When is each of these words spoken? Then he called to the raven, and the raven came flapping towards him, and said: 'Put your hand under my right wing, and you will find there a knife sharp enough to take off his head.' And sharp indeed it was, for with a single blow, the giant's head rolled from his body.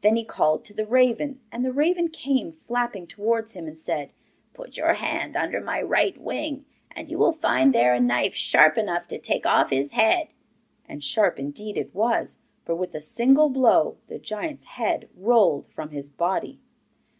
Then 0.00 0.16
he 0.16 0.24
called 0.24 0.64
to 0.64 0.74
the 0.74 0.84
raven, 0.84 1.38
and 1.52 1.64
the 1.64 1.70
raven 1.72 2.08
came 2.08 2.50
flapping 2.50 3.06
towards 3.06 3.52
him, 3.52 3.68
and 3.68 3.78
said: 3.78 4.10
'Put 4.52 4.76
your 4.76 4.94
hand 4.94 5.36
under 5.36 5.60
my 5.60 5.80
right 5.80 6.18
wing, 6.20 6.64
and 6.90 7.08
you 7.08 7.18
will 7.18 7.30
find 7.30 7.72
there 7.72 7.94
a 7.94 8.00
knife 8.00 8.34
sharp 8.34 8.76
enough 8.76 9.06
to 9.06 9.18
take 9.20 9.46
off 9.46 9.70
his 9.70 9.92
head.' 9.92 10.34
And 10.88 11.04
sharp 11.04 11.38
indeed 11.38 11.78
it 11.78 11.94
was, 11.94 12.38
for 12.64 12.74
with 12.74 12.96
a 12.96 13.00
single 13.00 13.48
blow, 13.48 13.98
the 14.08 14.18
giant's 14.18 14.64
head 14.64 15.08
rolled 15.14 15.68
from 15.68 15.90
his 15.90 16.10
body. 16.10 16.58